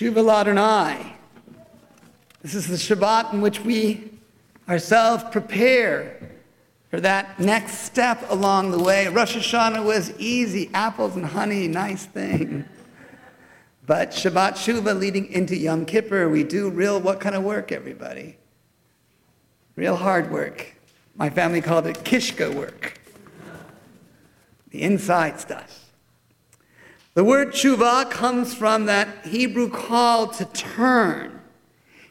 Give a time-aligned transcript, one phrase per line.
[0.00, 1.12] Shuva Adonai.
[2.40, 4.12] This is the Shabbat in which we
[4.66, 6.30] ourselves prepare
[6.88, 9.08] for that next step along the way.
[9.08, 12.64] Rosh Hashanah was easy, apples and honey, nice thing.
[13.84, 18.38] But Shabbat Shuva leading into Yom Kippur, we do real what kind of work, everybody?
[19.76, 20.76] Real hard work.
[21.14, 22.98] My family called it kishka work.
[24.70, 25.89] The inside stuff.
[27.14, 31.40] The word tshuva comes from that Hebrew call to turn.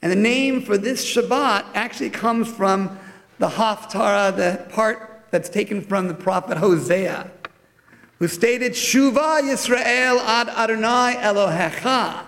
[0.00, 2.98] And the name for this Shabbat actually comes from
[3.38, 7.30] the Haftarah, the part that's taken from the prophet Hosea,
[8.20, 12.26] who stated, Shuva Yisrael ad Adonai Elohecha.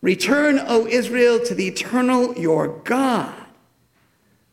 [0.00, 3.34] Return, O Israel, to the eternal your God.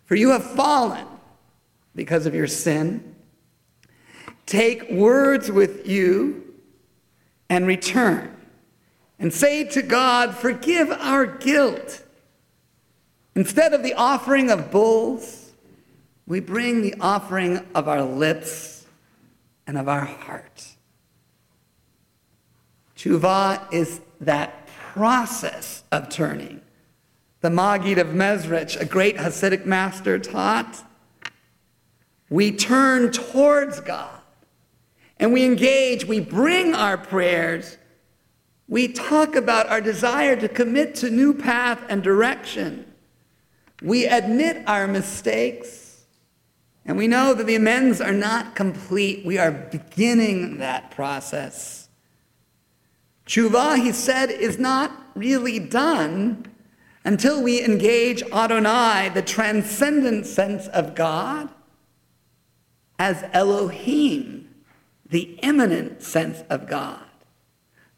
[0.05, 1.05] For you have fallen
[1.95, 3.15] because of your sin.
[4.45, 6.46] Take words with you
[7.49, 8.35] and return
[9.19, 12.03] and say to God, Forgive our guilt.
[13.35, 15.51] Instead of the offering of bulls,
[16.25, 18.85] we bring the offering of our lips
[19.65, 20.75] and of our heart.
[22.95, 26.61] Tshuva is that process of turning.
[27.41, 30.83] The Maggid of Mezrich, a great Hasidic master, taught
[32.29, 34.16] we turn towards God
[35.19, 37.77] and we engage, we bring our prayers,
[38.67, 42.85] we talk about our desire to commit to new path and direction.
[43.81, 46.05] We admit our mistakes,
[46.85, 49.25] and we know that the amends are not complete.
[49.25, 51.89] We are beginning that process.
[53.25, 56.45] Tshuva, he said, is not really done
[57.03, 61.49] until we engage Adonai, the transcendent sense of God,
[62.99, 64.36] as Elohim,
[65.09, 67.03] the immanent sense of God.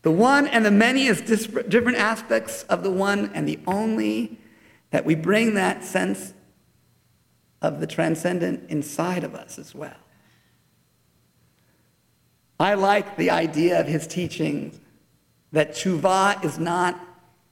[0.02, 4.40] The one and the many is different aspects of the one and the only,
[4.92, 6.34] that we bring that sense
[7.62, 9.98] of the transcendent inside of us as well.
[12.60, 14.80] I like the idea of his teachings
[15.52, 17.00] that tshuva is not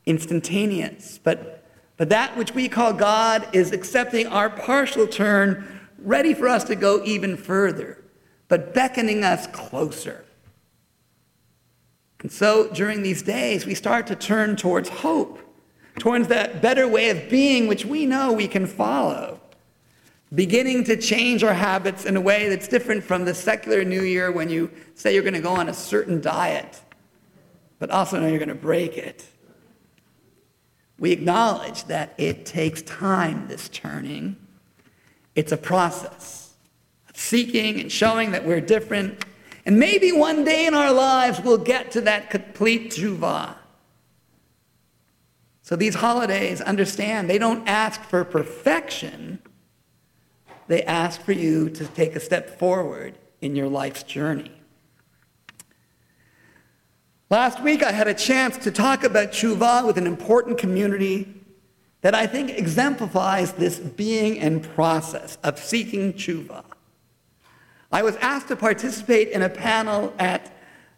[0.06, 1.66] instantaneous, but,
[1.98, 6.76] but that which we call God is accepting our partial turn ready for us to
[6.76, 8.04] go even further,
[8.48, 10.24] but beckoning us closer.
[12.22, 15.40] And so during these days, we start to turn towards hope,
[16.00, 19.40] towards that better way of being which we know we can follow,
[20.34, 24.32] beginning to change our habits in a way that's different from the secular New Year
[24.32, 26.82] when you say you're going to go on a certain diet,
[27.80, 29.26] but also know you're going to break it.
[31.00, 34.36] We acknowledge that it takes time, this turning.
[35.36, 36.47] It's a process
[37.18, 39.26] seeking and showing that we're different.
[39.66, 43.56] And maybe one day in our lives we'll get to that complete tshuva.
[45.64, 49.40] So these holidays, understand, they don't ask for perfection.
[50.68, 54.52] They ask for you to take a step forward in your life's journey.
[57.30, 61.34] Last week, I had a chance to talk about tshuva with an important community
[62.00, 66.64] that I think exemplifies this being and process of seeking tshuva.
[67.92, 70.54] I was asked to participate in a panel at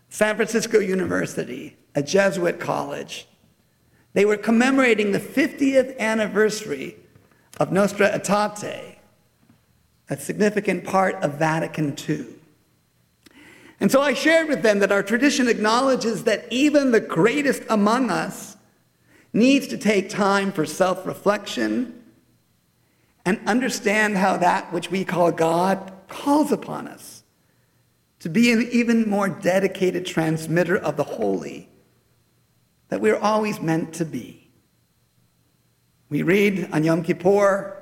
[0.10, 3.28] San Francisco University, a Jesuit college.
[4.14, 6.96] They were commemorating the 50th anniversary
[7.60, 8.96] of Nostra Aetate,
[10.10, 12.26] a significant part of Vatican II.
[13.80, 18.10] And so I shared with them that our tradition acknowledges that even the greatest among
[18.10, 18.58] us
[19.32, 22.04] needs to take time for self reflection
[23.26, 27.24] and understand how that which we call God calls upon us
[28.20, 31.70] to be an even more dedicated transmitter of the holy
[32.90, 34.50] that we're always meant to be.
[36.10, 37.82] We read on Yom Kippur,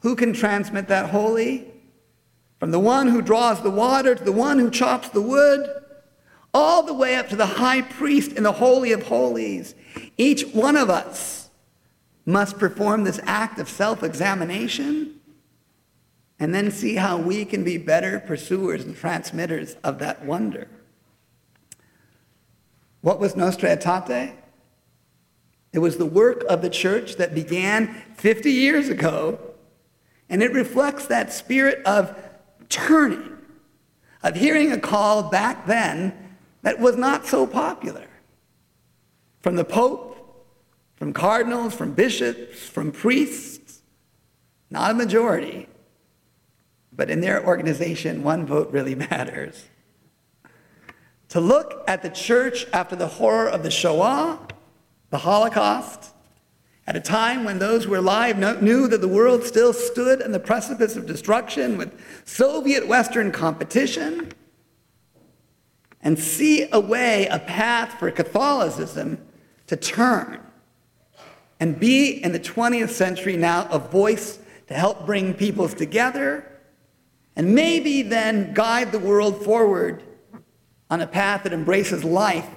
[0.00, 1.70] who can transmit that holy?
[2.58, 5.68] From the one who draws the water to the one who chops the wood,
[6.54, 9.74] all the way up to the high priest in the Holy of Holies.
[10.16, 11.50] Each one of us
[12.24, 15.20] must perform this act of self examination
[16.38, 20.68] and then see how we can be better pursuers and transmitters of that wonder.
[23.00, 24.34] What was Nostra Aetate?
[25.72, 29.38] It was the work of the church that began 50 years ago,
[30.28, 32.16] and it reflects that spirit of
[32.68, 33.36] turning,
[34.22, 38.06] of hearing a call back then that was not so popular.
[39.40, 40.46] From the Pope,
[40.96, 43.82] from cardinals, from bishops, from priests,
[44.70, 45.68] not a majority,
[46.96, 49.66] but in their organization, one vote really matters.
[51.30, 54.38] To look at the church after the horror of the Shoah
[55.10, 56.12] the Holocaust,
[56.86, 60.32] at a time when those who were alive knew that the world still stood on
[60.32, 61.92] the precipice of destruction with
[62.24, 64.32] Soviet Western competition,
[66.02, 69.18] and see a way, a path for Catholicism
[69.66, 70.40] to turn
[71.58, 74.38] and be in the 20th century now a voice
[74.68, 76.55] to help bring peoples together
[77.36, 80.02] and maybe then guide the world forward
[80.90, 82.48] on a path that embraces life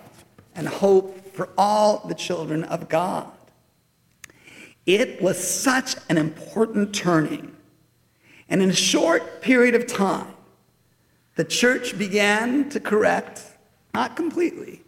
[0.56, 3.32] and hope for all the children of God.
[4.86, 7.56] It was such an important turning.
[8.48, 10.34] And in a short period of time,
[11.36, 13.44] the church began to correct,
[13.94, 14.82] not completely,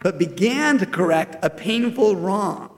[0.00, 2.70] but began to correct a painful wrong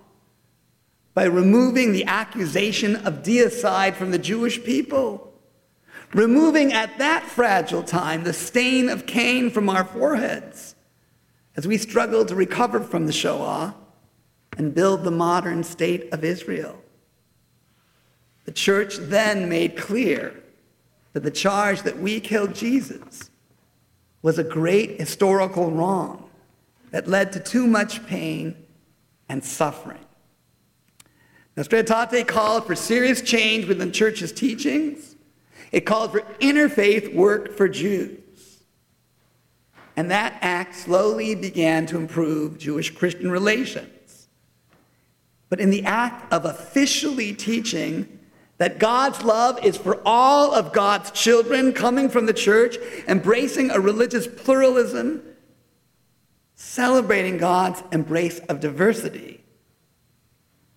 [1.14, 5.29] by removing the accusation of deicide from the Jewish people,
[6.12, 10.74] removing at that fragile time the stain of Cain from our foreheads
[11.56, 13.74] as we struggle to recover from the Shoah
[14.56, 16.82] and build the modern state of Israel.
[18.44, 20.42] The church then made clear
[21.12, 23.30] that the charge that we killed Jesus
[24.22, 26.28] was a great historical wrong
[26.90, 28.56] that led to too much pain
[29.28, 30.04] and suffering.
[31.56, 35.09] Nostra Aetate called for serious change within the church's teachings.
[35.72, 38.18] It called for interfaith work for Jews.
[39.96, 44.28] And that act slowly began to improve Jewish Christian relations.
[45.48, 48.18] But in the act of officially teaching
[48.58, 52.76] that God's love is for all of God's children coming from the church,
[53.08, 55.22] embracing a religious pluralism,
[56.54, 59.42] celebrating God's embrace of diversity,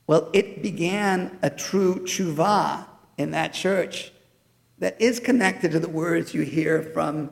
[0.07, 2.85] well, it began a true tshuva
[3.17, 4.12] in that church
[4.79, 7.29] that is connected to the words you hear from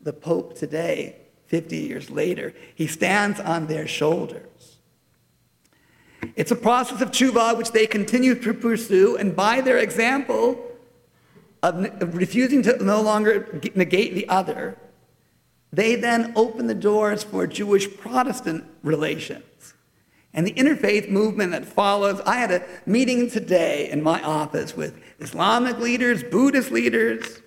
[0.00, 2.54] the Pope today, 50 years later.
[2.74, 4.78] He stands on their shoulders.
[6.36, 10.64] It's a process of tshuva which they continue to pursue, and by their example
[11.62, 14.76] of refusing to no longer negate the other,
[15.72, 19.44] they then open the doors for Jewish Protestant relations
[20.34, 22.20] and the interfaith movement that follows.
[22.26, 27.40] I had a meeting today in my office with Islamic leaders, Buddhist leaders,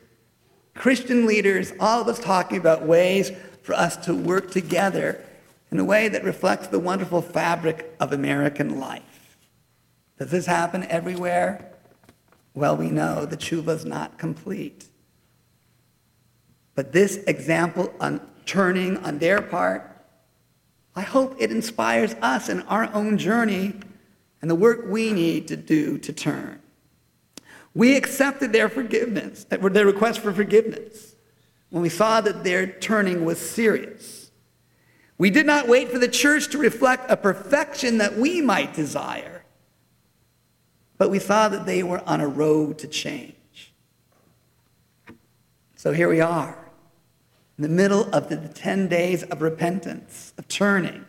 [0.73, 3.31] Christian leaders, all of us talking about ways
[3.61, 5.23] for us to work together
[5.69, 9.37] in a way that reflects the wonderful fabric of American life.
[10.17, 11.73] Does this happen everywhere?
[12.53, 14.85] Well, we know the tshuva is not complete.
[16.73, 19.86] But this example on turning on their part
[20.97, 23.75] I hope it inspires us in our own journey
[24.41, 26.59] and the work we need to do to turn.
[27.75, 31.13] We accepted their forgiveness, uh, their request for forgiveness,
[31.69, 34.31] when we saw that their turning was serious.
[35.19, 39.43] We did not wait for the church to reflect a perfection that we might desire,
[40.97, 43.35] but we saw that they were on a road to change.
[45.75, 46.66] So here we are
[47.57, 51.05] in the middle of the 10 days of repentance, of turning.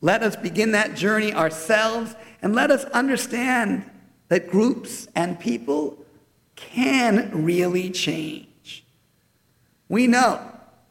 [0.00, 3.88] Let us begin that journey ourselves and let us understand
[4.28, 5.98] that groups and people
[6.56, 8.84] can really change.
[9.88, 10.40] We know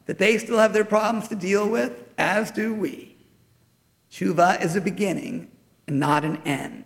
[0.06, 3.16] that they still have their problems to deal with, as do we.
[4.12, 5.50] Tshuva is a beginning
[5.88, 6.84] and not an end.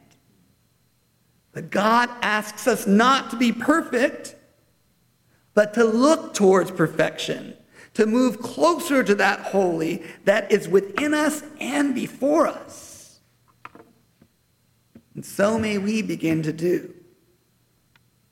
[1.52, 4.35] But God asks us not to be perfect,
[5.56, 7.56] but to look towards perfection,
[7.96, 13.22] to move closer to that holy that is within us and before us.
[15.16, 16.94] And so may we begin to do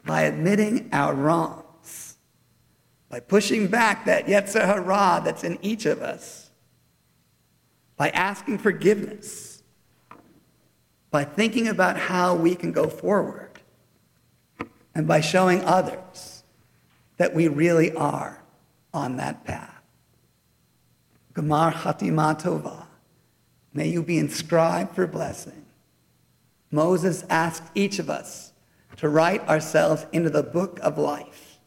[0.05, 2.17] by admitting our wrongs,
[3.07, 6.51] by pushing back that Yetzer Hara that's in each of us,
[7.95, 9.63] by asking forgiveness,
[11.09, 13.51] by thinking about how we can go forward,
[14.93, 16.42] and by showing others
[17.23, 18.43] that we really are
[18.93, 19.81] on that path.
[21.33, 22.85] Gamar Chatima Tova.
[23.73, 25.63] May you be inscribed for blessing.
[26.69, 28.51] Moses asked each of us
[28.97, 31.59] to write ourselves into the book of life.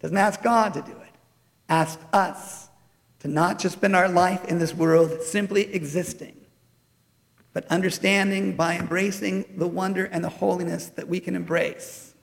[0.00, 1.14] Doesn't ask God to do it.
[1.68, 2.70] Ask us
[3.18, 6.34] to not just spend our life in this world simply existing,
[7.52, 12.14] but understanding by embracing the wonder and the holiness that we can embrace,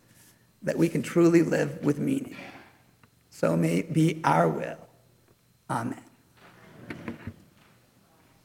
[0.63, 2.36] that we can truly live with meaning.
[3.35, 4.77] So may it be our will.
[5.69, 5.99] Amen.